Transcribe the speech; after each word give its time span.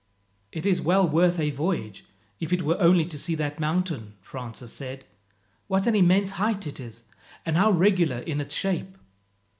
"It 0.51 0.65
is 0.65 0.81
well 0.81 1.07
worth 1.07 1.39
a 1.39 1.51
voyage, 1.51 2.05
if 2.39 2.51
it 2.51 2.63
were 2.63 2.75
only 2.81 3.05
to 3.05 3.19
see 3.19 3.35
that 3.35 3.59
mountain," 3.59 4.15
Francis 4.19 4.73
said. 4.73 5.05
"What 5.67 5.85
an 5.85 5.93
immense 5.93 6.31
height 6.31 6.65
it 6.65 6.79
is, 6.79 7.03
and 7.45 7.55
how 7.55 7.69
regular 7.69 8.17
in 8.17 8.41
its 8.41 8.55
shape!" 8.55 8.97